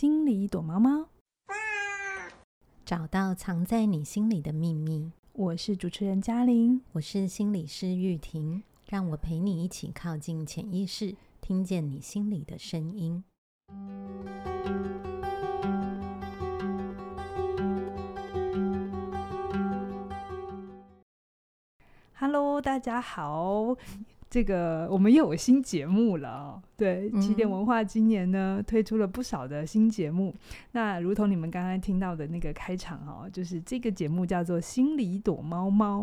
[0.00, 1.08] 心里躲猫猫，
[2.84, 5.10] 找到藏在你心里的秘密。
[5.32, 13.24] 我是主持人嘉玲，我是心理师玉婷，让我陪你一起靠近潜意识，听见你心里的声音。
[22.14, 23.76] Hello，大家好。
[24.30, 30.34] 这个我们又有新节目了哦，对，起点文化今年呢推出了不少的新节目。
[30.72, 36.00] 那如同你们刚刚听到的那个开场哦，就是这个节目叫做《心里躲猫猫》。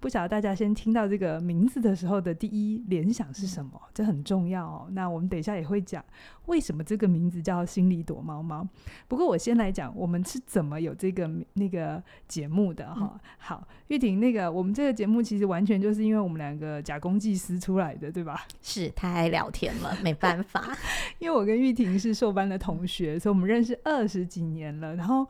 [0.00, 3.70] 不晓得大家先听到这个名字的时候的第一联想是什么？
[3.74, 4.88] 嗯、这很重要哦。
[4.92, 6.04] 那我们等一下也会讲
[6.46, 8.66] 为什么这个名字叫“心里躲猫猫”。
[9.08, 13.20] 不过我先来讲我们是怎么有这个那个节目的哈、嗯。
[13.38, 18.46] 好，玉婷，那个我们这个节目其实完全就是因为我们两个假公济私出来的，对吧？
[18.60, 20.76] 是太爱聊天了，没办法。
[21.18, 24.96] 因为我跟玉婷是硕班的同学，所以我们认识二十几年了。
[24.96, 25.26] 然后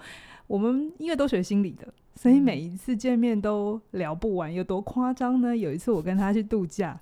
[0.46, 1.86] 我们因为都学心理的。
[2.14, 5.56] 所以每一次见面都聊不完，有多夸张呢？
[5.56, 6.98] 有一次我跟他去度假，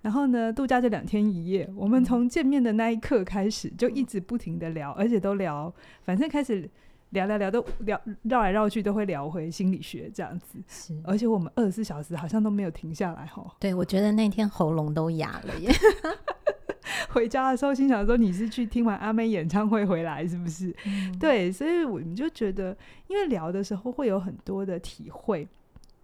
[0.00, 1.70] 然后呢，度假这两天一夜。
[1.76, 6.68] 我们从见面的那一刻开始，就一直不停的聊，而且都聊，反正开始
[7.10, 10.58] 聊聊聊，都聊绕来绕去，都会聊回心理学这样子。
[10.66, 13.44] 是，而且我们二十四小时好像都没有停下来哈。
[13.60, 15.70] 对，我觉得那天喉咙都哑了耶。
[17.10, 22.76] 回家的时候，心想说：“你是去听完阿妹演唱会回来，是不是？”嗯、对，所以我们就觉得，
[23.08, 25.48] 因为聊的时候会有很多的体会。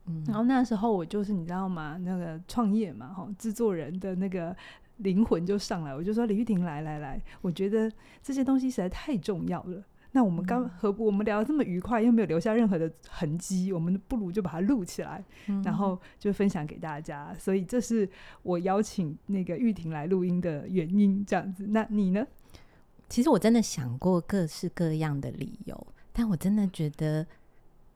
[0.06, 1.98] 嗯、然后那时候我就是你知道吗？
[2.02, 4.56] 那个创业嘛，哈，制作人的那个
[4.96, 7.90] 灵魂就上来，我就说：“李玉婷，来来来，我觉得
[8.22, 17.34] 这些东西实在太重要了。”那我们刚何不我们聊得这么愉快，又没有留下任何的痕迹，我们不如就把它录起来，嗯，然后就分享给大家。
[17.38, 18.08] 所以这是
[18.42, 21.66] 我邀请那个玉婷来录音的原因，这样子。
[21.68, 22.26] 那你呢？
[23.08, 27.26] 其实我真的想过各式各样的理由，但我真的觉得。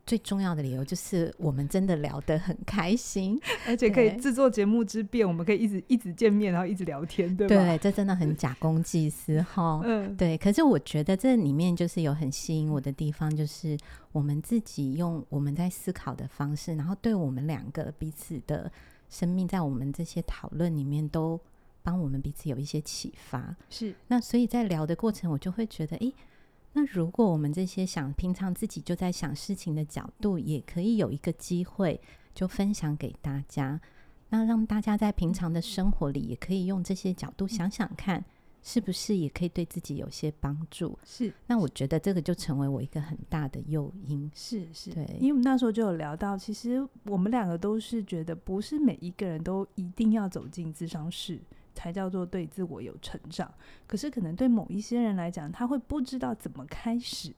[0.06, 7.54] 最重要的理由就是我们真的聊得很开心， 而且可以制作节目之便，我们可以一直一直见面，然后一直聊天，对吧？
[7.54, 9.81] 对，这真的很假公济私 哈。
[9.84, 10.37] 嗯，对。
[10.37, 13.78] 可是我觉得这里面就是有很吸引我的地方，就是
[14.12, 18.71] 我们自己用我们在思考的方式，然后对我们两个彼此的
[19.09, 21.41] 生命，在我们这些讨论里面，都
[21.82, 23.56] 帮我们彼此有一些启发。
[23.71, 23.94] 是。
[24.09, 26.12] 那所以在聊的过程，我就会觉得，诶。
[26.77, 32.01] 那如果我们这些想平常自己就在想事情的角度，也可以有一个机会
[32.35, 33.81] 就分享给大家，
[34.29, 38.25] 那让大家在平常的生活里也可以用这些角度想想看，
[38.61, 40.99] 是不是也可以对自己有些帮助？
[41.05, 41.33] 是。
[41.47, 44.29] 那我觉得这个就成为我一个很大的诱因。
[44.34, 44.91] 是是。
[44.93, 51.39] 对，因为我们那时候就有聊到，其实我们两个都是觉得，不是每一个人都一定要走进咨商室。
[51.75, 53.53] 才叫做对自我有成长。
[53.87, 57.35] 可是可能对某一些人来讲，他会不知道怎么开始。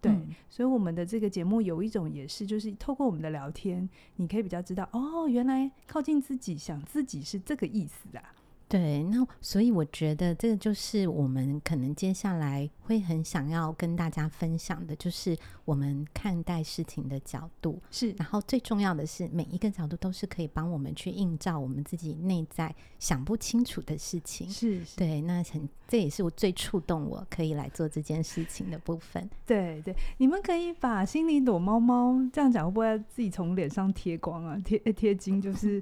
[0.00, 8.34] 对，嗯、所以我们的这个节目有一种也是，就是透过我们的聊天，你可以比较知道，哦，原来靠近自己，想自己是这个意思啊。
[8.74, 18.10] 对，那所以我觉得这个就是我们可能接下来会很想要跟大家分享的，就是我们看待事情的角度是。
[18.18, 24.50] 然后最重要的是，每一个角度都是可以帮我们去映照我们自己内在想不清楚的事情。
[24.50, 29.30] 是，是对，那很这也是我最触动我可以来做这件事情的部分。
[29.46, 34.60] 对对，你们可以把心里躲猫猫这样讲，会不会自己从脸上贴光啊？
[34.64, 35.80] 贴贴金就是。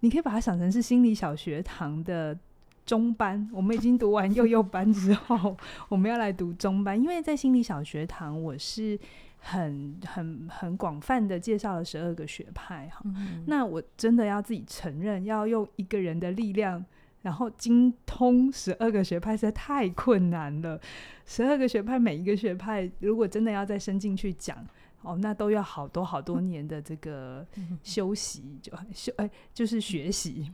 [0.00, 2.38] 你可以把它想成是心理小学堂的
[2.86, 3.48] 中班。
[3.52, 5.56] 我们已经读完幼幼班之后，
[5.88, 7.00] 我们要来读中班。
[7.00, 8.98] 因为在心理小学堂，我是
[9.38, 13.44] 很很很广泛的介绍了十二个学派哈、嗯。
[13.46, 16.84] 那我真的要自己承认，要用一个人的力量，
[17.22, 20.80] 然后精通十二个学派，实在太困难了。
[21.26, 24.56] 十二个学派，每一个学派，如果真的要再深进去讲。
[25.02, 27.46] 哦，那都要好多好多年的这个
[27.82, 30.50] 休息，就休哎，就是学习。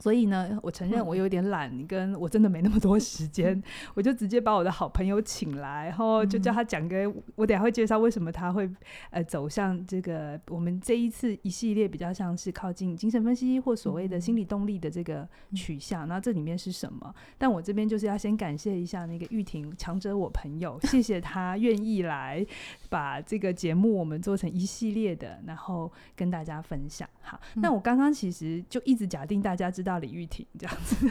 [0.00, 3.62] 所以呢，我承认我有点懒，跟我真的没那么多时间，
[3.94, 7.06] 我就直接把我的好朋友请来，然后就叫他讲给，
[7.36, 8.68] 我等下会介绍为什么他会
[9.10, 17.14] 呃走向这个我们这一次一系列比较像是靠近精神分析或所谓的心理动力的这个取向，那这里面是什么？
[17.38, 22.44] 但我这边就是要先感谢一下那个玉婷，强者我朋友，谢谢他愿意来
[22.88, 27.08] 把这个节目我们做成一系列的，然后跟大家分享。
[27.22, 31.06] 好，那我刚刚其实就一直假定大家知道李玉婷这样子，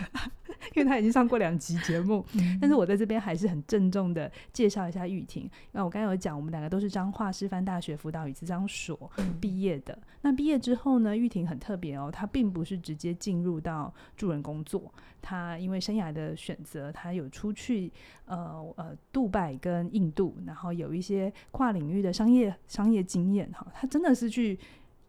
[0.75, 2.25] 因为她已经上过两集节目。
[2.59, 5.49] 但是我在这边还是很郑重的介绍一下玉婷。
[5.71, 9.97] 那我刚才有讲，我们两个都是彰化师范大学辅导与咨商所毕业的。
[10.21, 14.91] 那毕业之后呢，玉婷很特别哦，她并不是直接进入到助人工作，
[15.21, 17.91] 她因为生涯的选择，她有出去
[18.25, 24.57] 呃呃杜拜跟印度，然后有一些跨领域的商业商业经验哈，她真的是去。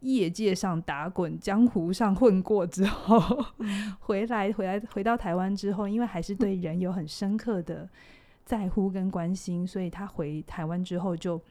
[0.05, 3.19] 业界上打滚，江湖上混过之后，
[3.99, 7.89] 回来回来回到台湾之后，因为还是对人有很深刻的
[8.45, 11.41] 在乎跟关心，所以他回台湾之后就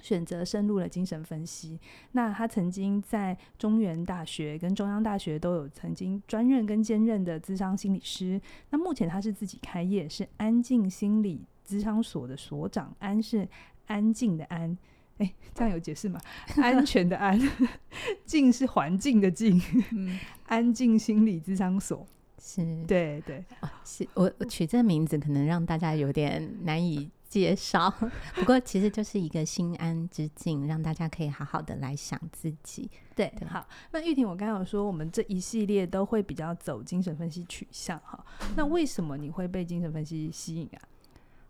[0.00, 1.78] 选择深入了精神分析。
[2.12, 8.40] 那他曾经在中原大学跟中央大学都有曾经专任跟兼任的咨商心理师。
[8.70, 12.94] 那目前他是自己开业，是安静心理咨商所的所长。
[12.98, 13.48] 安是
[13.86, 14.76] 安静的安。
[15.18, 16.20] 哎、欸，这样有解释吗？
[16.62, 17.38] 安全的安，
[18.24, 19.60] 静是环境的静，
[19.92, 22.06] 嗯、安静心理智商所。
[22.40, 27.92] 是，对对，哦、是我我取这个名字可能让大家有点难以介绍，
[28.36, 32.88] 不过其实就是一个心安之境，让大家可以好好的来想自己。
[33.16, 33.46] 对，对。
[33.48, 38.24] 好，那玉婷，我刚刚有说我们这一系列都会比较走精神分析取向哈，
[38.56, 40.78] 那为什么你会被精神分析吸引啊？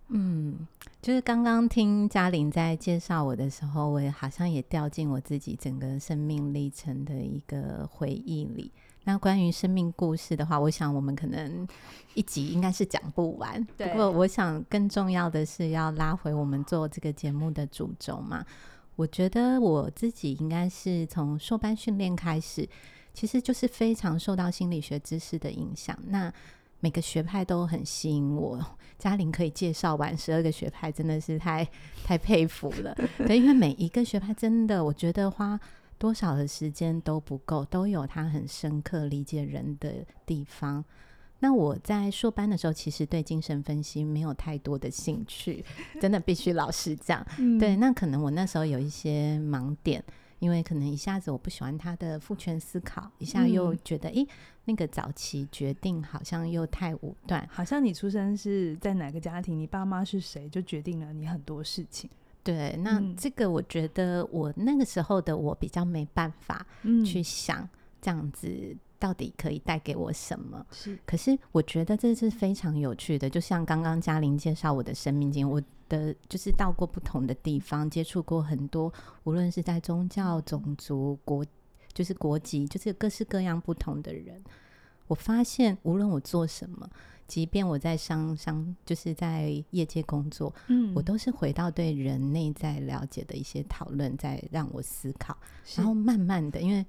[0.09, 0.67] 嗯，
[1.03, 8.73] 就是刚刚听嘉玲在介绍我的时候，我也好像也掉进我自己整个生命历程的一个回忆里。
[9.05, 11.67] 那关于生命故事的话，我想我们可能
[12.15, 13.63] 一集应该是讲不完。
[13.77, 18.45] 不过，我想更重要的是要拉回我们做这个节目的主轴嘛。
[18.97, 22.69] 我觉得我自己应该是从硕班训练开始，
[23.15, 25.99] 其实就是非常受到心理学知识的影响。
[26.07, 26.33] 那
[26.81, 28.59] 每个学派都很吸引我。
[28.99, 31.67] 嘉玲可以介绍完十二个学派，真的是太
[32.05, 32.97] 太佩服了。
[33.27, 35.59] 对，因为每一个学派真的，我觉得花
[35.99, 40.85] 多少的时间都不够，都有他很深刻理解人的地方。
[41.41, 45.65] 那我在硕班的时候，其实对精神分析没有太多的兴趣，
[46.01, 47.25] 真的必须老实讲。
[47.39, 50.03] 嗯、对，那可能我那时候有一些盲点。
[50.39, 54.29] 因为可能一下子我不喜欢他的父权思考，一下又觉得，诶、嗯欸，
[54.67, 62.09] 那个早期决定好像又太武断，好像你出生是在哪个家庭，你爸妈是谁，就决定了你很多事情。
[62.43, 66.67] 对，那这个我觉得我那个时候的我比较没办法
[67.05, 67.69] 去想
[68.01, 70.65] 这样子到底可以带给我什么。
[70.71, 75.61] 是，可是我觉得这是非常有趣的，就像刚刚嘉玲介绍我的生命经验，我。
[75.89, 78.93] 的就是到过不同的地方，接触过很多，
[79.25, 81.45] 无论是在宗教、种族、国，
[81.93, 84.43] 就是国籍，就是各式各样不同的人。
[85.07, 86.89] 我发现，无论我做什么，
[87.27, 95.37] 即便我在商商，就是在业界工作，嗯，我都是回到对人内在了解的一些讨论，在让我思考。
[95.77, 96.85] 然后慢慢的，因为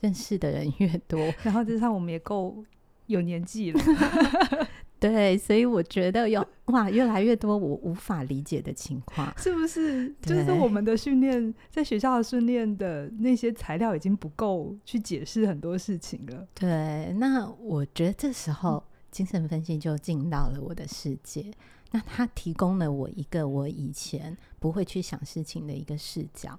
[0.00, 2.64] 认识的人越多， 然后加上我们也够
[3.06, 3.80] 有年纪了。
[5.00, 10.08] 对，所以我觉得有哇，越来越多我无法理解的情况，是不是？
[10.22, 16.48] 就是我们的训练，在学校的训练的那些材料已经不够去解释很多事情了。
[16.54, 21.52] 对，那我觉得这时候精神分析就进到了我的世界，
[21.90, 26.58] 那它提供了我一个我以前不会去想事情的一个视角。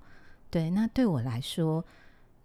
[0.51, 1.83] 对，那对我来说。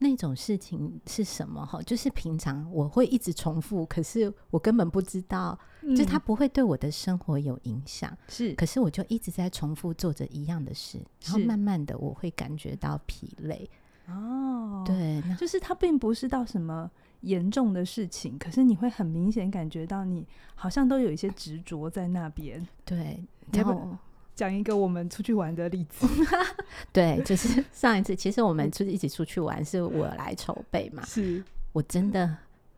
[0.02, 1.64] 那种事情是什么？
[1.64, 8.10] 哈，就是平常我会一直重复，可是我根本不知道，嗯、就它不会对我的生活有影响。
[8.26, 13.68] 是，可是我就一直在重复做着一样的事，然后慢慢的我会感觉到疲累。
[14.06, 22.66] 哦，对，就是它并不是到什么严重的事情，可是你会很明显感觉到你好像都有一些执着在那边。
[22.86, 23.22] 对，
[23.52, 23.96] 然后。
[24.40, 26.06] 讲一个我们出去玩的例子，
[26.90, 31.04] 对，就是上一次，其实我们出一起出去玩，是我来筹备嘛。
[31.04, 32.34] 是我真的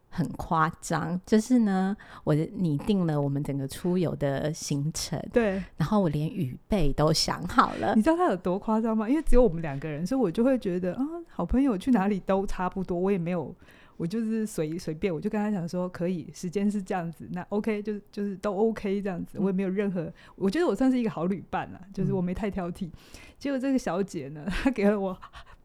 [0.09, 7.95] 很夸张，就是呢，我拟定了我们整个出游的行程，对，然后我连雨备都想好了。
[7.95, 9.09] 你知道他有多夸张吗？
[9.09, 13.54] 因为只有我们两个人，所以我就会觉得啊，好朋友去哪里都差不多，我也没有。
[14.02, 22.90] 我就是随随便，我就跟他讲说可以，时间是这样子，那 OK 就是就是都 OK 这样子，我也没有任何，我觉得我算是一个好旅伴了，就是我没太挑剔。
[23.38, 25.16] 结果这个小姐呢，她给了我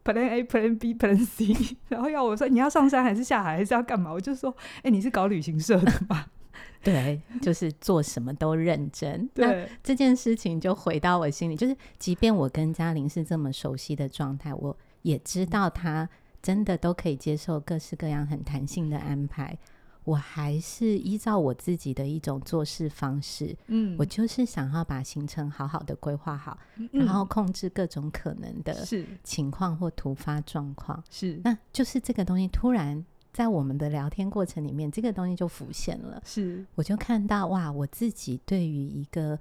[0.04, 1.52] Plan A、Plan B、Plan C，
[1.90, 4.12] 然后要我说你要上山还是下海还是要干嘛？
[4.12, 6.26] 我就说，哎、欸，你是搞旅行社的吗？
[6.80, 9.28] 对，就是做什么都认真。
[9.34, 16.08] 对，那这件事情就回到我心里，就是即便我跟嘉玲是这么熟悉的状态，我也知道她。
[16.48, 19.58] 真的都可以接受各式各样很弹性的安排，
[20.04, 23.54] 我还是依照我自己的一种做事方式。
[23.66, 28.74] 嗯，我就是想要把行程好好的规划好，嗯，然后控制各种可能的
[29.22, 31.04] 情况或突发状况。
[31.10, 36.22] 是，那就是这个东西突然在我们的聊天过程里面，这个东西就浮现了。
[36.24, 39.38] 是，我就看到哇，我自己对于一个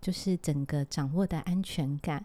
[0.00, 2.24] 就是整个掌握的安全感。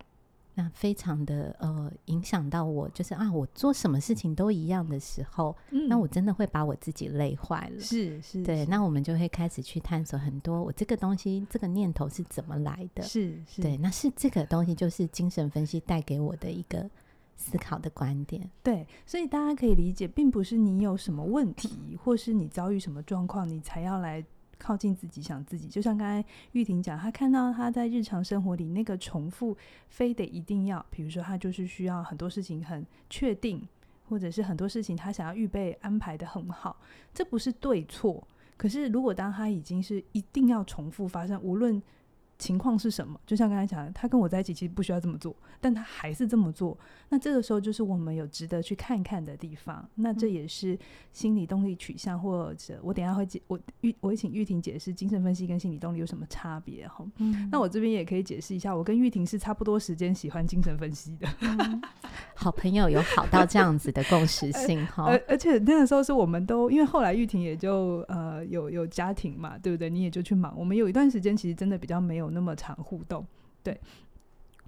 [0.55, 7.79] 那非常的呃影响到我，就是啊，我做什么事情都一样的时候，嗯、那我真的会把我自己累坏了。
[7.79, 13.01] 是是，对，那我们就会开始去探索很多，我这个东西这个念头是怎么来的？
[13.01, 16.89] 是是，对，那是这个东西就是精神分析带给我的一个
[17.35, 18.49] 思考的观点。
[18.61, 24.23] 对，所以大家可以理解，并不是你有什么问题，或是你遭遇什么状况，你才要来。
[24.63, 29.57] 靠近自己，想自己，就像刚才玉婷讲，她看到她在日常生活里那个重复，
[29.89, 33.61] 非得一定要，比如说她就是需要很多事情很确定，
[34.07, 36.77] 或者是很多事情她想要预备安排的很好，
[37.13, 38.25] 这不是对错。
[38.55, 41.83] 可是如果当她已经是一定要重复发生，无论。
[42.43, 43.17] 情况是什么？
[43.25, 46.77] 就像刚才讲的，他跟我在一起其实不需要这么做，但他还是这么做。
[47.07, 49.87] 那这个时候就是我们有值得去看看的地方。
[49.95, 50.77] 那这也是
[51.13, 57.05] 心理动力取向，或者我等一下会解我玉，我会请玉婷解释精神分析跟心理动力有什么差别哈。
[57.19, 61.27] 嗯，那我这边也可以解释一下，我跟玉婷是差不多时间喜欢精神分析的。
[61.39, 61.81] 嗯、
[62.35, 65.05] 好朋友有好到这样子的共识性哈。
[65.05, 69.89] 而 而且那个时候是我们都因为后来玉婷也就呃有有家庭嘛，对不对？
[69.89, 70.53] 你也就去忙。
[70.57, 72.32] 我们有一段时间其实真的比较没有。
[72.33, 73.25] 那么长互动，
[73.61, 73.79] 对，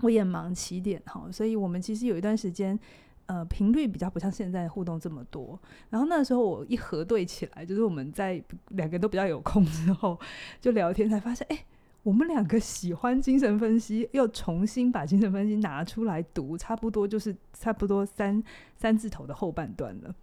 [0.01, 2.79] 我也忙起点哈，所以我们其实有一段时间，
[3.25, 5.59] 呃，频率比较不像现在互动这么多。
[5.89, 10.19] 然后那时候我一核对起来，就是我们在两个人都比较有空之后，
[10.61, 11.65] 就聊天才发现，哎，
[12.03, 18.43] 我们两个喜欢精神分析，又重新把精神分析拿出来读，差不多就是差不多三
[18.75, 20.13] 三字头的后半段了。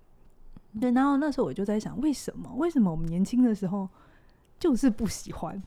[0.80, 2.50] 对，然后那时候我就在想，为什么？
[2.56, 3.88] 为什么我们年轻的时候
[4.58, 5.62] 就是不喜欢？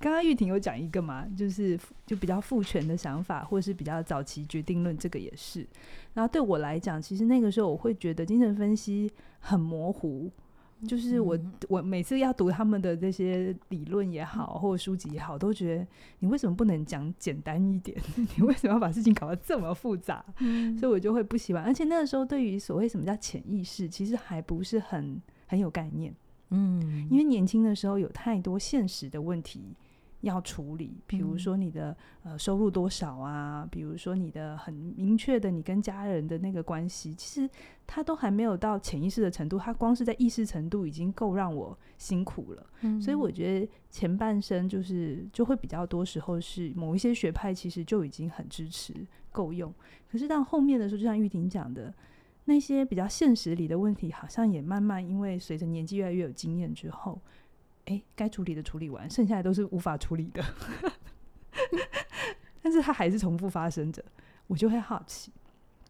[0.00, 5.66] 刚刚玉婷有讲一个嘛，就是就比较父权的想法，或是比较早期决定论，这个也是。
[6.14, 10.30] 然后对我来讲，其实那个时候我会觉得精神分析很模糊，
[10.86, 11.36] 就是我
[11.68, 15.86] 我每次要读他们的这些理论也好，或者书籍也好，都觉得
[16.20, 17.96] 你为什么不能讲简单一点？
[18.36, 20.24] 你为什么要把事情搞得这么复杂？
[20.78, 21.64] 所以我就会不喜欢。
[21.64, 26.14] 而且那个时候，对于所谓什么叫潜意识，其实还不是很很有概念。
[26.50, 29.74] 嗯，因为年轻的时候有太多现实的问题。
[30.22, 37.48] 要处理，比如说你的呃收入多少啊，比如说你的很明确的你跟家人的那个关系，其实
[37.86, 42.66] 他都还没有到潜意识的程度，他光是在意识程度已经够让我辛苦了。
[42.80, 48.92] 嗯，所以我觉得前半生就是就会比较多时候是某一些学派其实就已经很支持
[49.30, 49.72] 够用，
[50.10, 51.94] 可是到后面的时候，就像玉婷讲的，
[52.46, 57.20] 那些比较现实里的问题，好像也慢慢因为随着年纪越来越有经验之后。
[57.88, 60.44] 哎，该处理的处理完，剩下的都是无法处理的。
[62.62, 64.04] 但是它还是重复发生着，
[64.46, 65.32] 我就会好奇。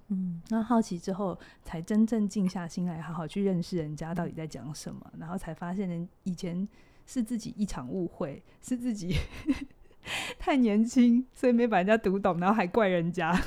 [0.08, 6.66] 嗯，那好奇之后，才真正静下心来，好好去认识人家到底在讲什么，然后才发现，人以前
[7.04, 9.16] 是自己一场误会，是自己
[10.38, 13.38] 太年轻，所以没把人家读懂，然后还怪人家。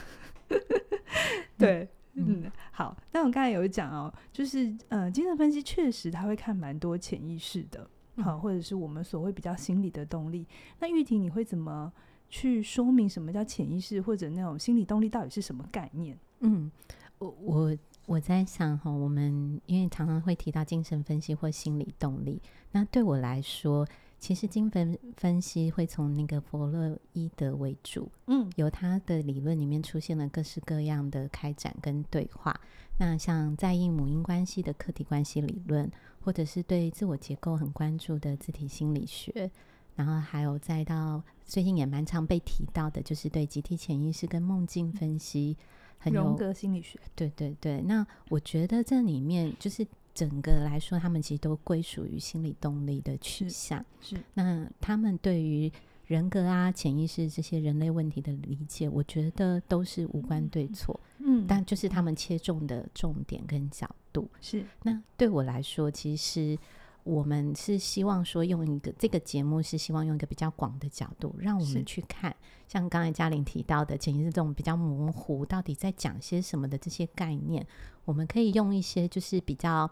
[1.57, 2.95] 对，嗯，嗯，好。
[3.13, 7.89] 那我刚才有讲哦，就是呃，精神分析确实他会看蛮多潜意识的。
[8.21, 10.45] 好，或者是我们所谓比较心理的动力。
[10.79, 11.91] 那玉婷，你会怎么
[12.29, 16.17] 去说明什么叫潜意识，或者那种心理动力到底是什么概念？
[16.39, 16.71] 嗯，
[17.19, 22.41] 我我我在想哈，我们因为常常会提到精神分析或心理动力。
[22.71, 23.87] 那对我来说，
[24.17, 32.59] 其实精神分析会从那个弗洛伊德为主，嗯，由他的理论里面出现了各式各样的开展跟对话。
[32.97, 35.91] 那像在意母婴关系的客体关系理论。
[36.23, 39.49] 或者是对自我结构很关注的字体心理学，
[39.95, 45.57] 然后还有再到最近也蛮常被提到的，就是对集体潜意识跟梦境分析，
[45.97, 46.99] 很有荣格心理学。
[47.15, 53.83] 对对对，那我觉得这里面就是整个来说，他们其实都归属于心理动力的取向。
[54.01, 55.71] 是，是那他们对于
[56.05, 60.99] 人格啊、潜意识这些人类问题的理解，我觉得都是无关对错。
[61.19, 64.65] 嗯，但就是他们切中的重点跟角度是。
[64.83, 66.57] 那对我来说，其实
[67.03, 72.35] 我们是希望说用一个这个节目是希望用一个比较广的角度，让我们去看，
[72.67, 77.65] 像刚才嘉玲提到的潜意识这种比较模糊，到底在讲些什么的这些概念，
[78.05, 79.89] 我们可以用一些就是比较。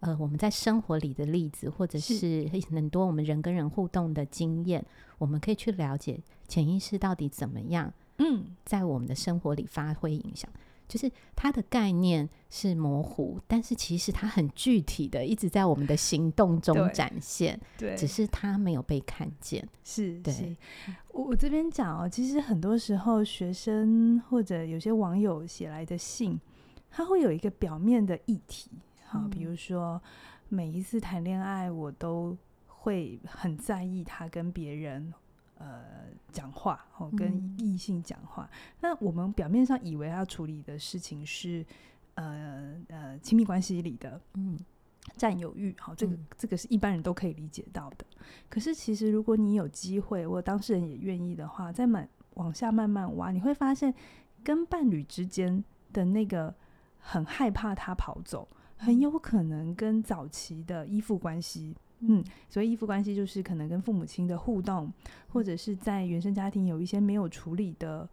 [0.00, 4.84] 呃，我们在生活里的例子，或者是很多我们人跟人互动的经验，
[5.16, 10.50] 我们可以去了解潜意识到底怎么样，嗯，在我们的生活里发挥影响。
[10.88, 17.60] 就是它的概念是模糊，但是其实它很具体的，一直在我们的行动中展现。
[17.76, 19.66] 对，只是它没有被看见。
[19.84, 20.56] 是，对。
[21.08, 26.38] 我这边讲哦，其实很多时候学生或者有些网友写来的信，
[26.90, 28.70] 他会有一个表面的议题。
[29.06, 30.00] 好，比如说
[30.48, 35.12] 每一次谈恋爱，我都会很在意他跟别人
[35.58, 38.48] 呃讲话，哦，跟异性讲话。
[38.80, 41.64] 那我们表面上以为要处理的事情是
[42.14, 44.58] 呃呃亲密关系里的嗯
[45.16, 48.04] 占有欲，好，这个这个是一般人都可以理解到的。
[48.48, 53.94] 可是其实如果你有机会，或当事人也愿意的话，再慢往下慢慢挖，你会发现
[54.42, 56.54] 跟伴侣之间的那个
[56.98, 58.48] 很害怕他跑走。
[58.78, 64.92] 很有可能跟早期的依附关系，嗯，所以依附关系就是可能跟父母亲的互动，
[65.28, 68.08] 或者是在原生家庭有一些没有处理的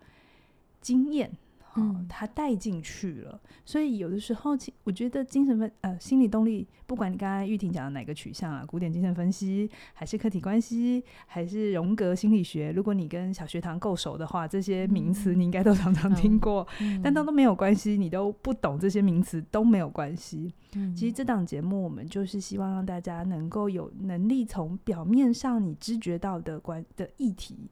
[0.81, 1.29] 经验。
[1.75, 4.51] 嗯，他带进去了，所以有的时候，
[4.84, 20.53] 我觉得精神分呃心理动力，不管你刚才玉婷讲的哪个取向啊，古典精神分析，还是客体关系，还是荣格心理学，如果你跟小学堂够熟的话，这些名词你应该都常常听过，嗯、但都都没有关系，你都不懂这些名词都没有关系。
[20.75, 27.70] 嗯、其实这档节目我们就是希望让大家能够有能力从表面上你知觉到的关的议题。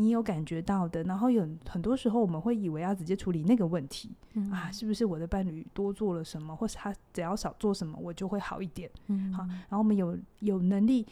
[0.00, 8.88] 你有感觉到的，然后有很多时候我们会以为要直接处理那个问题，嗯、啊，是不是我的伴侣多做了什么，或是他只要少做什么，我就会好一点？
[9.08, 11.04] 嗯，好，然后我们有有能力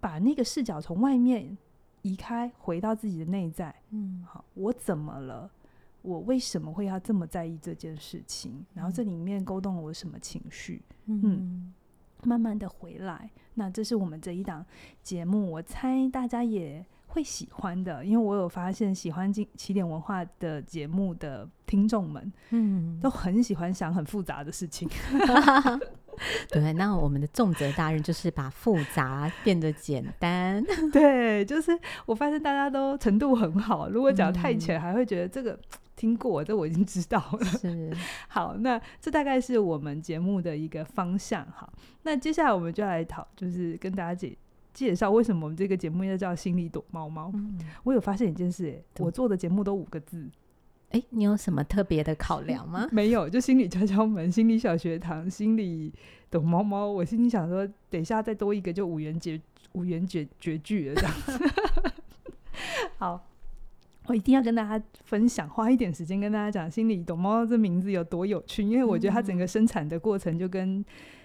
[0.00, 1.56] 把那个视角从外面
[2.02, 3.74] 移开，回到自己的内在。
[3.88, 5.50] 嗯，好，我怎么了？
[6.02, 8.66] 我为什么会要这么在意这件事情？
[8.74, 10.82] 然后这里面勾动了我什么情绪？
[11.06, 11.74] 嗯，嗯，
[12.24, 13.30] 慢慢的回来。
[13.54, 14.62] 那这是我们这一档
[15.02, 16.84] 节目，我猜大家也。
[17.14, 24.88] 会喜欢的，因为我有发现，喜欢起起点文化的节目的听众们，嗯，都很喜欢想很复杂的事情。
[26.50, 30.60] 对，那我们的重责大任就是把复杂变得简单。
[30.92, 31.70] 对，就是
[32.04, 35.56] 我发现大家都程度很好，如果讲太浅，还会觉得这个
[35.94, 37.44] 听过，这我已经知道了。
[37.46, 41.46] 是，好，那这大概是我们节目的一个方向。
[41.54, 44.36] 好，那接下来我们就来讨，就是跟大家解。
[44.74, 47.30] 介绍为什么我们这个节目要叫心理躲猫猫？
[47.32, 50.28] 嗯、我有发现一件事、欸，我做的节目都五个字。
[50.90, 52.86] 哎、欸，你有什么特别的考量吗？
[52.92, 55.92] 没有，就心理敲敲门、心理小学堂、心理
[56.28, 56.86] 躲猫猫。
[56.86, 59.40] 我心里想说，等一下再多一个就五元绝
[59.72, 61.14] 五元绝绝句了这样。
[62.98, 63.26] 好，
[64.06, 70.84] 我一定要跟大家分享，花一点时间跟大家讲心理躲猫猫这名字有多有趣，因为我觉得它整个生产的过程就跟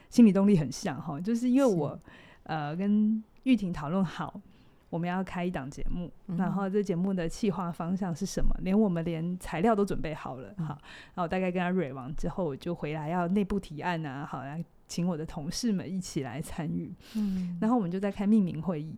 [0.09, 1.99] 心理动力很像哈，就是因为我
[2.43, 3.23] 呃跟。
[3.43, 4.41] 玉婷讨论好，
[4.89, 8.55] 我们要开一档节目，嗯、然后这节目的企划方向是什么？
[8.61, 10.77] 连我们连材料都准备好了，嗯、好，
[11.13, 18.95] 然后我大概跟他蕊完之后，我就回来要内部提案啊，好，来请我的同事们一起来参与，嗯，然后我们就在开命名会议。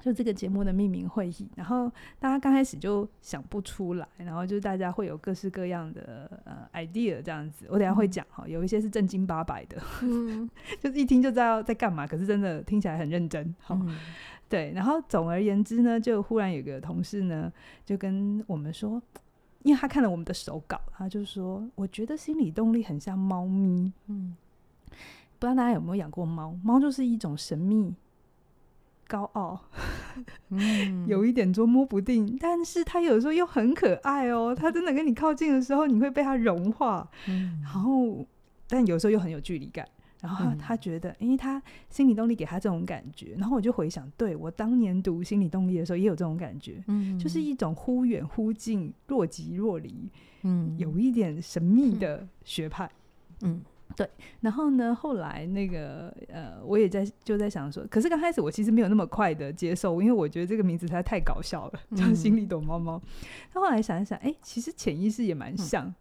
[0.00, 10.48] 就这个节目的命名会议，然后大家刚开始就想不出来，然后就是大家会有各式各样的呃 idea 这样子，我等下会讲哈，有一些是正经八百的，嗯、
[10.80, 13.98] 就是一听就知道在干嘛，可是真的听起来很认真，好，嗯、
[14.48, 17.52] 对，然后总而言之呢，就忽然有个同事呢
[17.84, 19.02] 就跟我们说，
[19.62, 24.34] 因为他看了我们的手稿，他就说，我觉得心理动力很像猫咪，嗯，
[25.38, 26.56] 不知道大家有没有养过猫？
[26.64, 27.94] 猫就是一种神秘。
[29.10, 29.60] 高傲，
[30.50, 34.54] 嗯、有一点捉摸不定，但是他有时候又很可爱哦。
[34.54, 38.24] 他真的跟你靠近的时候，你会被他融化，嗯、然后
[38.68, 39.84] 但有时候又很有距离感。
[40.20, 50.10] 然后他觉得，因为、嗯、他心理动力给他这种感觉，然后我就回想，对我当年读心理动力的时候也有这种感觉，嗯、就是一种忽远忽近、若即若离，
[50.42, 52.90] 嗯，有一点神秘的学派，
[53.40, 53.62] 嗯。
[53.90, 54.08] 嗯对，
[54.40, 63.02] 然后呢，后来那个呃，我也在就在想说，可是刚开始我其实没有那么快的接受，因为我觉得这个名字实在太搞笑了，叫、嗯、心里躲猫猫。
[63.52, 65.92] 他后来想一想，哎，其实潜意识也蛮像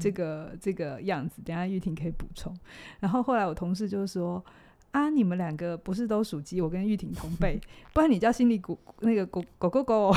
[0.00, 1.40] 这个、嗯、这个样子。
[1.42, 2.54] 等下玉婷可以补充。
[3.00, 4.44] 然后后来我同事就说
[4.90, 6.60] 啊，你们两个不是都属鸡？
[6.60, 7.60] 我跟玉婷同辈，
[7.94, 10.12] 不然你叫心里狗那个狗狗狗狗，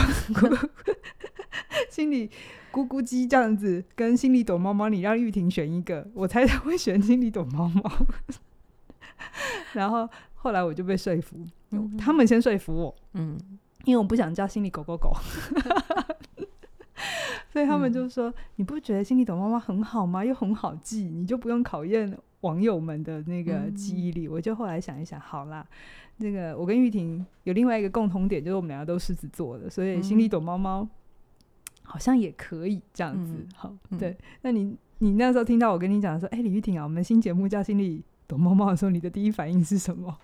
[1.90, 2.30] 心里。
[2.72, 7.84] 咕咕鸡这样子，跟心里躲猫猫，你让玉婷选一个，我猜他会选心里躲猫猫。
[9.76, 11.36] 然后后来我就被说服，
[11.72, 13.38] 嗯、他们先说服我，嗯，
[13.84, 15.12] 因为我不想叫心里狗狗狗，
[17.52, 20.24] 所以他们就说：“嗯、你不觉得心里躲猫猫很好吗？
[20.24, 24.28] 又很好记，你就不用考验网友们的那个记忆力。
[24.28, 25.68] 嗯”我就后来想一想，好啦，
[26.20, 30.88] 那个我跟玉婷有另外一个共同点，就是我们两个都狮子座的，所以心里躲猫猫。
[31.92, 34.12] 好像也可以这样子，嗯、好，对。
[34.12, 40.18] 嗯、那你你那时候听到我跟你讲说，哎、欸，李玉婷啊，我们新节目叫《心里躲猫猫》的时候，你的第一反应是什么？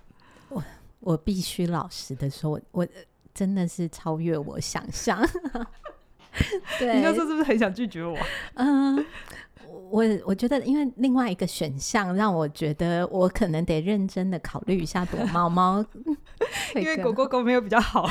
[0.47, 0.63] 我
[1.01, 2.87] 我必须老实的说，我我
[3.33, 5.19] 真的是超越我想象。
[6.79, 8.17] 对，你那时候是不是很想拒绝我？
[8.53, 9.05] 嗯，
[9.89, 15.83] 我我觉得，因为另外一个选项让我觉得我可能得认真的考虑一下躲猫猫，
[16.75, 18.07] 因为狗狗狗没有比较好。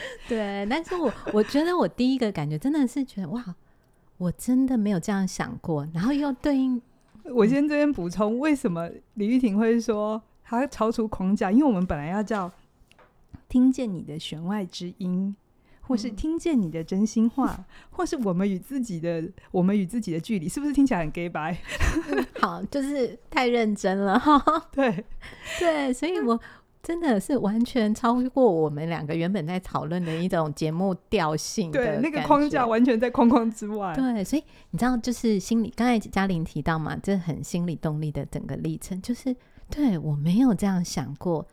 [0.28, 3.54] 对，但是我我觉得我第一个感觉真的是觉得哇，
[4.16, 6.80] 我真的没有这样想过，然后又对应，
[7.34, 11.50] 我先这边补充，为什么李玉婷会说她超出框架？
[11.50, 12.50] 因为我们本来要叫
[13.48, 15.36] 听见你的弦外之音。
[15.80, 21.56] 或是听见你的真心话， 嗯、或是我们与自己的我们与自己的距离，是不是听起来很 gay 白？
[22.38, 24.38] 好，就是太认真了哈。
[24.70, 25.02] 对
[25.58, 26.38] 对，所以我
[26.82, 31.70] 真的是完全超过我们两个原本在讨论的一种节目调性。
[31.70, 33.92] 对，那个框架完全在框框之外。
[33.94, 39.34] 对，所以你知道，就是心理，刚才嘉玲提到嘛，这很心理动力的整个历程，就是
[39.68, 41.46] 对我没有这样想过。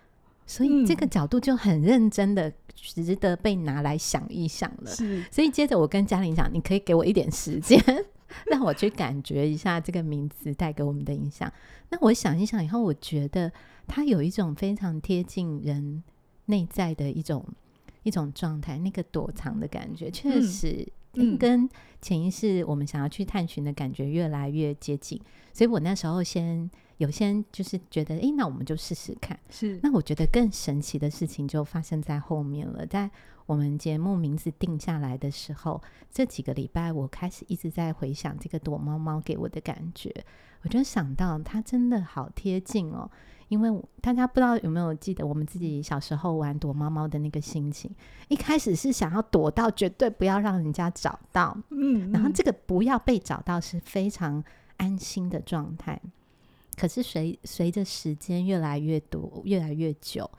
[0.47, 4.91] 所以这个角度就很认真的，值得被拿来想一想了。
[4.91, 7.83] 是，所以接着我跟嘉玲讲，你可以给我一点时间，
[8.45, 11.51] 让我去感觉一下这个名字带给我们的影响。
[11.89, 13.51] 那我想一想以后，我觉得
[13.87, 16.03] 它有一种非常贴近人
[16.45, 17.45] 内在的一种
[18.03, 20.87] 一种状态，那个躲藏的感觉，确实
[21.39, 21.69] 跟
[22.01, 25.19] 潜意识我们想要去探寻的感觉越来越接近。
[25.53, 26.69] 所以我那时候先。
[26.97, 29.37] 有些就是觉得，哎、欸，那我们就试试看。
[29.49, 32.85] 是，那我觉得更神奇的事情就发生在后面了。
[32.85, 33.11] 在
[33.45, 40.09] 我们节目名字定下来的时候，这几个礼拜我开始一直在回想这个躲猫猫给我的感觉。
[40.61, 43.11] 我就想到它真的好贴近哦，
[43.47, 47.89] 因为大家不知道有没有记得我们自己小时候玩躲猫猫的那个心情。
[48.27, 54.43] 一开始是想要躲到绝对不要让人家找到，嗯，嗯，然后这个不要被找到是非常
[54.77, 56.01] 安心的状态。
[56.75, 60.29] 可是随随着时间越来越多，越来越久，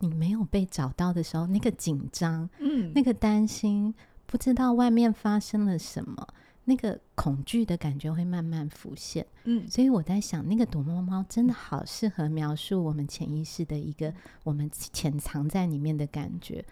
[0.00, 3.94] 你没有被找到的时候，那个紧张，嗯，那个担心，
[4.26, 6.26] 不知道外面发生了什么，
[6.64, 16.64] 那个恐惧的感觉会慢慢浮现，嗯，所以我在想，那个躲猫猫真的好适合描述我们潜意识的一个我们潜藏在里面的感觉。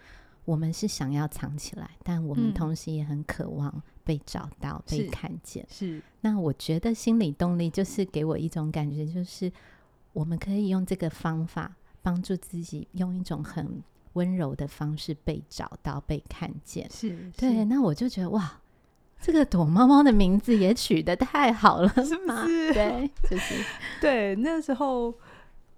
[0.45, 5.65] 我们是想要藏起来，但我们同时也很渴望被找到、嗯、被看见。
[5.69, 9.49] 是，那我觉得心理动力就是给我一种感觉，就是
[10.11, 13.81] 我们可以用这个方法帮助自己，用一种很
[14.13, 16.89] 温柔的方式被找到、被看见。
[16.91, 17.63] 是，对。
[17.63, 18.59] 那我就觉得哇，
[19.21, 22.43] 这个躲猫猫的名字也取得太好了，是吗？
[22.45, 23.63] 对，就是
[24.01, 24.35] 对。
[24.35, 25.13] 那时候。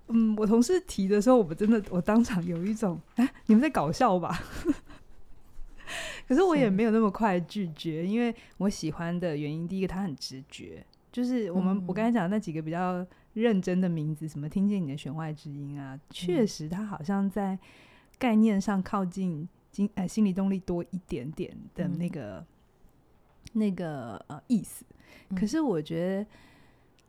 [0.08, 4.40] 嗯，我同事提的时候，我们真的，我当场有一种，哎，你们在搞笑吧？
[6.30, 17.58] 可是我也没有那么快拒绝，因为我喜欢的原因，第一个他很直觉，就是我们、嗯、我刚才讲的那几个比较认真的名字，什么听见你的弦外之音啊，确实他好像在
[18.20, 22.46] 概念上靠近心呃心理动力多一点点的那个、嗯、
[23.56, 24.86] 那个呃意思，
[25.36, 26.26] 可是我觉得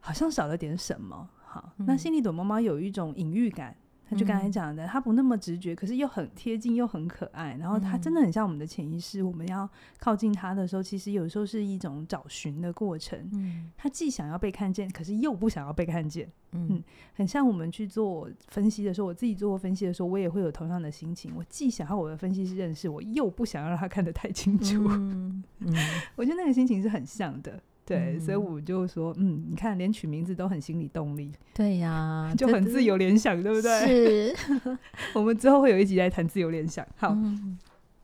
[0.00, 1.28] 好像少了点什么。
[1.44, 3.74] 好那心里躲猫猫有一种隐喻感，
[4.08, 7.56] 他就刚才讲的，他不那么直觉，可是又很贴近，又很可爱。
[7.58, 13.18] 然后他真的很像我们的潜意识，我们要靠近他的时候，其实有时候是一种找寻的过程。
[13.32, 16.30] 嗯，他既想要被看见，可是又不想要被看见。
[16.52, 16.82] 嗯，
[17.14, 21.32] 很像我们去做分析的时候，我自己做过分析的时候，我也会有同样的心情。
[21.36, 24.86] 我既想要我的分析师认识，我又不想要让他看得太清楚。
[24.88, 25.42] 嗯，
[26.14, 27.60] 我觉得那个心情是很像的。
[27.86, 31.30] 对，所以我就说，嗯，你看，连取名字都很心理动力。
[31.54, 34.34] 对呀、啊，就很自由联想，对不对？
[34.34, 34.36] 是。
[35.14, 36.84] 我们之后会有一集来谈自由联想。
[36.96, 37.56] 好，嗯、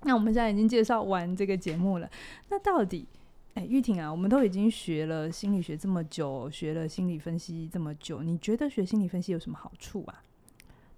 [0.04, 2.08] 那我们现在已经介绍完这个节目了。
[2.48, 3.08] 那到底，
[3.54, 10.22] 哎，玉婷啊，我们都已经学了心理学这么久，学了心理分析这么久，你觉得学心理分析有什么好处啊？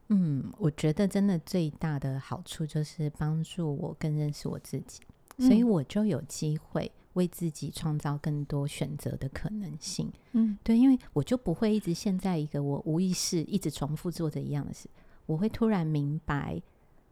[0.08, 5.00] 嗯，我觉得真的最大的好处就是帮助我更认识我自己，
[5.38, 6.92] 嗯、所以我就有机会。
[7.14, 10.12] 为自己创造更多选择的可能性。
[10.32, 14.88] 嗯，对，因为我就不会一直陷在一个我无意识一直重复做着一样的事。
[15.26, 16.60] 我会突然明白，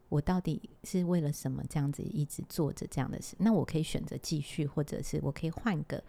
[0.09, 3.35] 我到底是为了什么这样子一直做着这样的事。
[3.39, 6.03] 那我可以选择继续，或者是我可以换个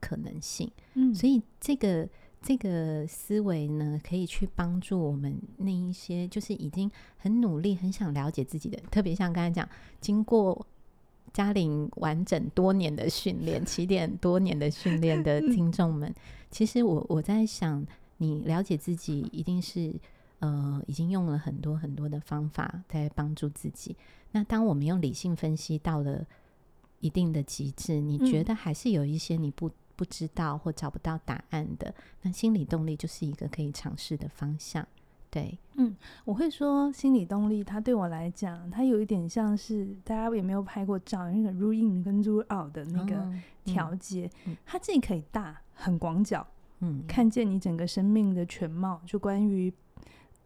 [0.00, 0.70] 可能性。
[0.94, 2.08] 嗯，所以这个
[2.40, 9.68] 这个思维呢，可以去帮助我们那一些就是已经很努力、很想了解自己的，特别像刚才讲，
[10.00, 10.66] 经过。
[11.32, 16.14] 嘉玲完整多年的训练， 起点多年的训练的听众们，
[16.50, 17.86] 其实我我在想，
[18.16, 19.94] 你了解自己，一定是
[20.40, 23.96] 呃，已经用了很多很多的方法在帮助自己。
[24.32, 26.26] 那当我们用理性分析到了
[27.00, 34.86] 一定的极致，你觉得还是有一些你不不知道或找不到答案的，那心理动力就是一个可以尝试的方向。
[35.30, 43.30] 对，嗯，我会说心理动力，它对我来讲，它有一点像是大家也没有拍过照，那个 rule in 跟 rule out 的那个
[43.64, 44.30] 调节，
[44.64, 46.46] 它既可以大很广角，
[46.80, 49.72] 嗯，看见你整个生命的全貌，就关于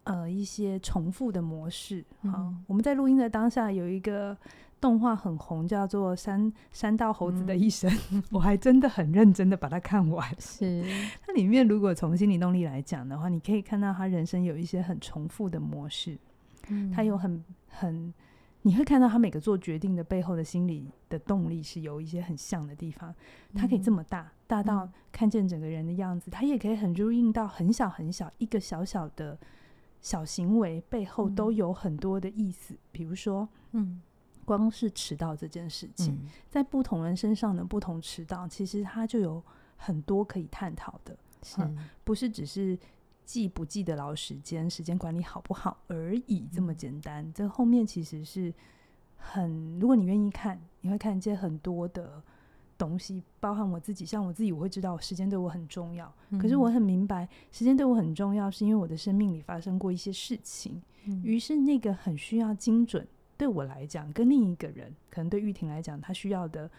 [0.05, 2.05] 呃一些重复的模式。
[2.23, 4.37] 好，嗯、我们在录音的当下有一个。
[4.83, 10.29] 动画很红，叫做《山山道猴子的一生》， 嗯，我还真的很认真的把它看完。
[10.41, 10.83] 是
[11.25, 16.19] 它里面，如果从心理动力来讲的话，你可以看到他人生有一些很重复的模式。
[16.69, 18.13] 嗯，他有很很，
[18.63, 23.15] 你会看到他每个做决定的背后的心理的动力是有一些很像的地方。
[23.55, 29.39] 他可以这么大，大到看见整个人的样子，他也可以很入印到很小很小一个小小的
[30.01, 32.75] 小行为背后都有很多的意思。
[32.91, 34.03] 比如说，嗯。
[34.45, 39.43] 光是迟到这件事情，嗯、在不同人身上的不同迟到，其实它就有
[39.77, 42.79] 很多可以探讨的，是、嗯、不是只是
[43.25, 47.25] 记不记得牢时间、时间管理好不好而已这么简单。
[47.25, 48.53] 嗯、这后面其实是
[49.17, 52.21] 很，如果你愿意看，你会看见很多的
[52.77, 54.05] 东西，包含我自己。
[54.05, 63.07] 像我自己，我会知道时间对我很重要，嗯、可是我很明白，时间对我很重要，是因为我的生命里发生过一些事情，嗯、于是那个很需要精准。
[63.43, 66.71] 对我来讲，跟另一个人，可能对玉婷来讲，他需要的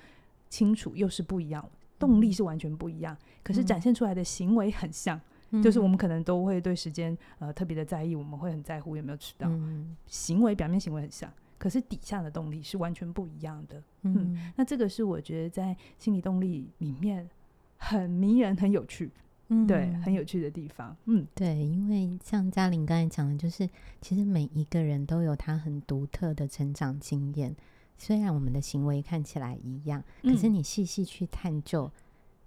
[0.48, 3.18] 清楚又是不一样，动力是完全不一样。
[3.44, 5.20] 可是展现出来的行为很像，
[5.52, 9.50] 嗯、就是我们可能都会对时间呃特别的在意，我们会很在乎有没有迟到。
[9.50, 13.84] 嗯、行为表面行为很像，可是底下的动力是完全不一样的。
[14.04, 17.30] 嗯，嗯，那这个是我觉得在心理动力里面
[17.76, 19.12] 很迷人、很有趣。
[19.54, 20.96] 嗯，对，很有趣的地方。
[21.06, 23.70] 嗯，对，因为像嘉玲刚才讲的，就是
[24.02, 27.56] 其实每一个人都有他很独特的成长经验。
[27.98, 31.90] 虽然我们的行为看起来一样，可是你细细去探究，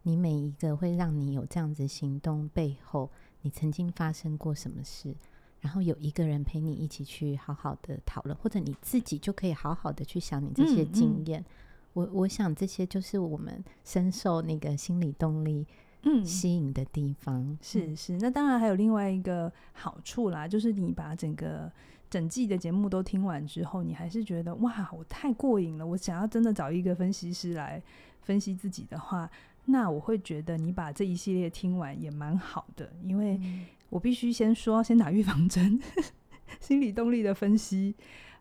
[0.03, 3.09] 你每一个会让你有这样子行动背后，
[3.43, 5.15] 你曾经发生过什么事，
[5.61, 11.41] 然后有一个人陪你一起去好好的讨论，或者你自己就可以好好的去想你这些经验。
[11.41, 11.47] 嗯嗯，
[11.95, 15.65] 我我想这些就是我们深受那个心理动力。
[16.03, 21.71] 嗯，吸引的地方是是，那当然还有另外一个好处啦，就是你把整个
[22.09, 25.87] 整季的节目都听完之后，你还是觉得哇，我太过瘾了。
[25.87, 27.83] 我想要真的找一个分析师来
[28.23, 29.29] 分析自己的话，
[29.65, 33.41] 那我会觉得你把这一系列听完也蛮好的，因为
[33.89, 35.81] 我必须先说，先打预防针，
[36.61, 37.97] 心理动力的分析，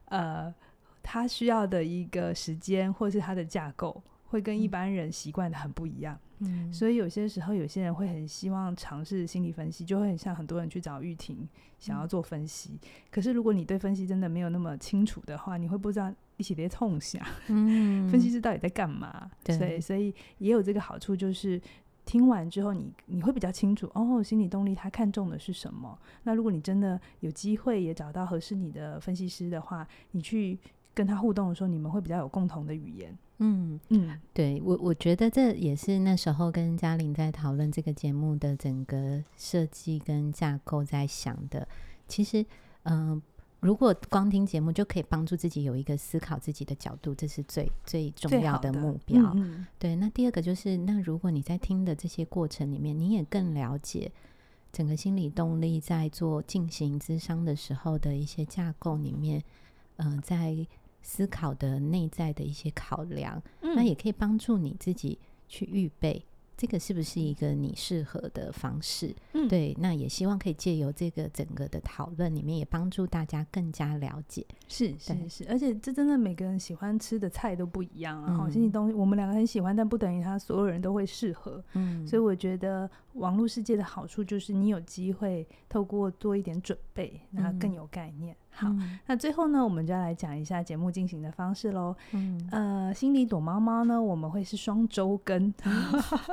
[0.05, 0.53] 呃，
[1.01, 6.19] 他需要的一个时间或是他的架构，会跟一般人习惯的很不一样。
[6.39, 11.47] 嗯，所以有些时候，有些人会很希望尝试心理分析，就会很像很多人去找玉婷
[11.79, 12.71] 想要做分析。
[12.73, 19.31] 嗯、可是如果你对分析真的没有那么清楚的话，你会不知道一起别痛想，嗯，分析师到底在干嘛？
[19.43, 21.61] 对，所以所以也有这个好处，就是
[22.05, 25.97] 听完之后你，你你会比较清楚哦，心理动力他看重的是什么。
[26.23, 30.59] 那如果你真的有机会也找到合适你的分析师的话，你去
[30.93, 33.17] 跟他互动的时候，你们会比较有共同的语言。
[33.39, 41.67] 嗯嗯，对我我觉得这也是那时候跟嘉玲在讨论这个节目的整个设计跟架构在想的。
[42.07, 42.41] 其实，
[42.83, 43.21] 嗯、呃，
[43.59, 49.33] 如果光听节目就可以帮助自己有一个思考自己的角度，这是最最重要的目标。
[49.35, 54.09] 嗯、对，那第二个就是，那如果你在听的这些过程里面，你也更了解
[54.71, 59.43] 整个心理动力在做进行咨商的时候的一些架构里面，
[59.97, 60.65] 嗯、呃，在。
[61.05, 66.25] 思考的内在的一些考量，嗯、那也可以帮助你自己去预备。
[66.57, 69.13] 这个是不是一个你适合的方式？
[69.33, 74.43] 嗯，对，那也希望可以借由这个整个的讨论里面，也帮助大家更加了解。
[74.69, 78.37] 是是是，而且这真的每个人喜欢吃的菜都不一样啊。
[78.37, 81.61] 好，心理东西我们两个很喜欢，但不等于他所有人都会适合。
[81.73, 88.33] 嗯，所以我觉得网络世界的好处就是你有机会透过做一点准备，那更有概念。
[88.33, 91.95] 嗯好，嗯、那最后呢，我们就要来讲一下节目进行的方式喽。
[92.13, 95.73] 嗯，呃，心里躲猫猫呢，我们会是双周更，嗯、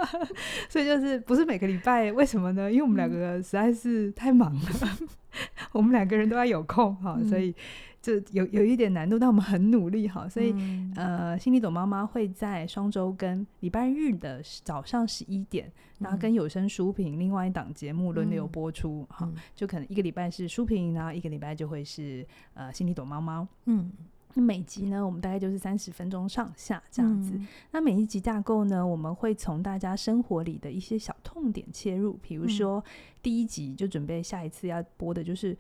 [0.71, 2.13] 所以就是不是每个礼拜？
[2.13, 2.71] 为什么呢？
[2.71, 4.61] 因为我们两个实在是太忙了，
[5.01, 5.09] 嗯、
[5.73, 7.55] 我们两个人都要有空哈，所以。
[8.03, 23.93] 就有有一点难度，但我们很努力哈，所以、嗯、呃，心里躲猫猫会在双周跟礼拜日的早上十一点，嗯、然后跟有声书评另外一档节目轮流播出哈，嗯、就可能一个礼拜是书评，然后一个礼拜就会是呃心里躲猫猫，嗯，
[24.35, 32.85] 那每集呢，我们大概就是三十分钟上下这样子，嗯、那每一集架构呢，我们会从大家生活里的一些小痛点切入，比如说
[33.23, 35.57] 第一集就准备下一次要播的就是。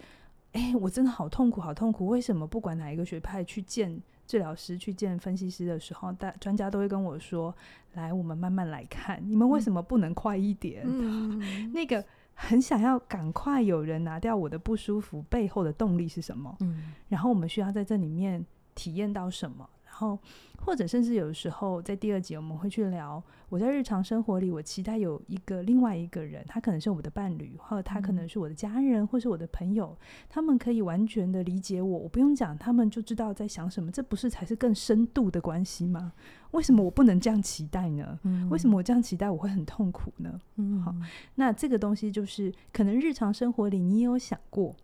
[0.53, 2.07] 哎、欸，我真的好痛苦，好痛苦！
[2.07, 7.55] 为什么不管哪一个学派去见治疗师、去见分析师的时候，大专家都会跟我说
[7.95, 16.55] ：“来，我们慢慢来看，你们为什么不能快一点？” 嗯、那个很想要赶快有人拿掉我的不舒服，背后的动力是什么？
[16.61, 19.69] 嗯，然后我们需要在这里面体验到什么？
[20.03, 20.19] 然后。
[20.65, 36.13] 或者甚至有的时候，在第二集我们会去聊，我在日常生活里，我期待有一个另外一个人，他可能是我的伴侣，或者他可能是我的家人，或是我的朋友，他们可以完全的理解我，我不用讲，他们就知道在想什么，这不是才是更深度的关系吗？
[36.53, 38.17] 为什么我不能这样期待呢？
[38.49, 40.41] 为什么我这样期待我会很痛苦呢？
[40.59, 40.95] 嗯，好，
[41.35, 44.77] 那这个东西就是可能日常生活里你也有想过。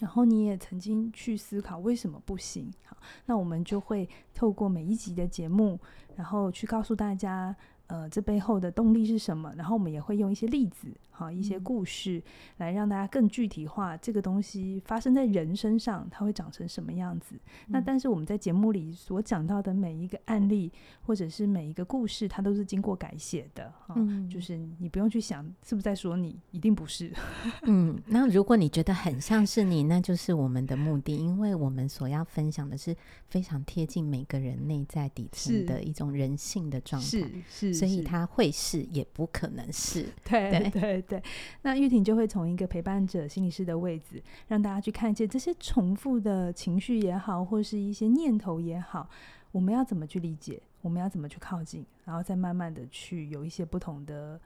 [0.00, 2.72] 然后你也曾经去思考为什么不行？
[2.84, 2.96] 好，
[3.26, 5.78] 那我们就会透过每一集的节目，
[6.16, 7.56] 然后去告诉大家。
[7.88, 9.52] 呃，这背后的动力是什么？
[9.56, 12.22] 然后我们也会用一些例子，好，一些故事，
[12.58, 13.96] 来让大家更具体化。
[13.96, 17.34] 这个东西发生在人身上，它会长成什么样子？
[17.34, 20.70] 嗯、那但是我们在节目里所讲到的每一个案例，
[21.00, 23.72] 或者是每一个故事，它都是经过改写的。
[23.96, 27.10] 嗯，就是你不用去想是不是在说你，一定不是。
[27.64, 32.94] 嗯，那如果你觉得很像是你，那就是我们的目的，因为我们所要分享的是
[33.28, 37.08] 非常贴近每个人内在底层的一种人性的状态。
[37.08, 37.77] 是是。
[37.78, 40.06] 所以他会是，也不可能是。
[40.24, 41.22] 对对对，对，
[41.62, 49.08] 那玉婷就会从一个陪伴者心理师的位置，让大家去看见这些重复的情绪也好，或是一些念头也好，
[49.52, 50.60] 我们要怎么去理解？
[50.80, 51.84] 我们要怎么去靠近？
[52.04, 54.40] 然后再慢慢的去有一些不同的。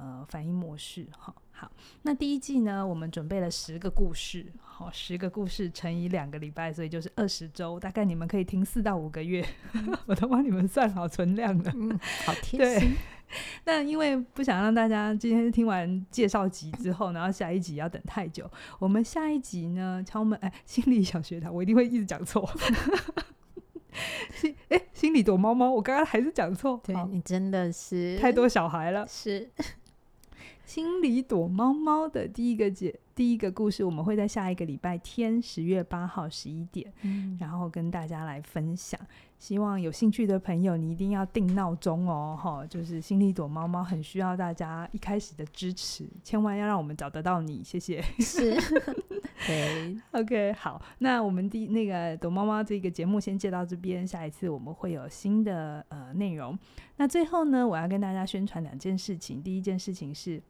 [0.00, 1.70] 呃，反应模式，好，好。
[2.00, 12.94] 那第一季呢，我们准备了十个故事，好，十个故事乘以两个礼拜，所以就是二十周，大概你们可以听四到五个月，嗯、 我都帮你们算好存量了，嗯，好贴心。
[13.64, 22.48] 那因为不想让大家今天听完介绍集之后，然后下一集要等太久，我们下一集呢，敲门，哎，心理小学堂，我一定会一直讲错。
[24.32, 29.50] 心，哎，心里躲猫猫，我刚刚还是讲错，对，你真的是太多小孩了，是。
[30.70, 39.00] 心里躲猫猫的第一个节，第一个故事，我们会在下一个礼拜天十月八号十一点，嗯，然后跟大家来分享。
[39.36, 48.00] 希望有兴趣的朋友，你一定要定闹钟哦，哈，就是心里躲猫猫很需要大家一开始的支持，千万要让我们找得到你，谢谢。
[48.20, 48.54] 是，
[49.48, 56.56] 对，OK，好，那我们第那个躲猫猫这个节目先接到这边，下一次我们会有新的呃内容。
[56.98, 60.40] 那最后呢，我要跟大家宣传两件事情，第一件事情是。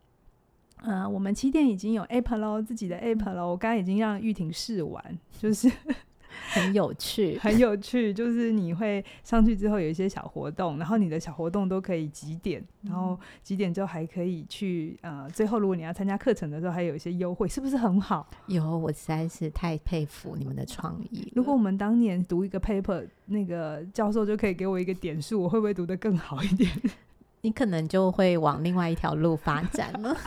[0.82, 3.50] 呃，我们起点已经有 app 喽，自己的 app 喽。
[3.50, 5.70] 我刚刚已经让玉婷试玩，就是
[6.52, 8.14] 很有趣，很有趣。
[8.14, 18.26] 就是你会上去之后有一些小活动，然后你的小活动都可以几点，然后几点之后还可以去呃，最后如果你要参加课程的时候，还有一些优惠，是不是很好？
[18.46, 21.30] 有，我实在是太佩服你们的创意。
[21.34, 26.70] 如果我们当年读一个 paper，那个教授就可以给我一个点数，我会不会读得更好一点？
[27.42, 30.16] 你可能就会往另外一条路发展了。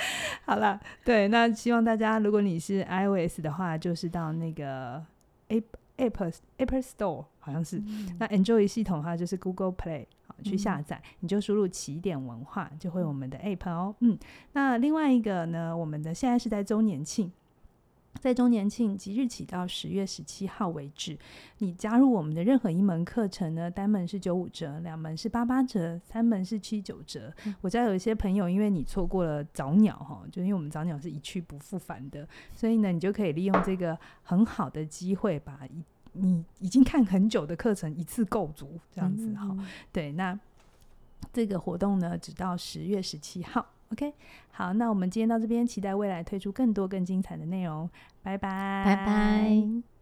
[0.46, 5.04] 好了，对，那希望大家，如果你是 iOS 的话，就是到那个
[5.48, 5.64] App
[5.96, 7.78] App App Store，好像是。
[7.78, 13.94] 嗯、那 Android 系统的话，就是 Google Play，好去下载，嗯、你就输入起点文化，就会有我们的 App 哦。
[14.00, 14.18] 嗯，
[14.52, 17.30] 那另外一个呢，我们的现在是在周年庆。
[18.20, 21.16] 在周年庆即日起到十月十七号为止，
[21.58, 27.32] 你加入我们的任何一门课程呢，单门是九五折，两门是八八折，三门是七九折。
[27.44, 35.60] 嗯、我家有一些朋友，因为你错过了早鸟哈，就因为我们早鸟是一去不复返的，所以呢，你就可以利用这个很好的机会，把
[36.12, 39.44] 你已经看很久的课程一次购足，这样子哈。
[39.44, 40.38] 嗯嗯嗯对，那
[41.32, 43.64] 这个活动呢，直到十月十七号。
[43.90, 44.12] OK，
[44.50, 47.88] 好，那我们今天到这边，期待未来推出更多更精彩的内容，
[48.22, 49.97] 拜拜，拜拜。